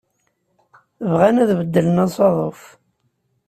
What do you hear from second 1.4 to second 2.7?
ad beddlen asaḍuf.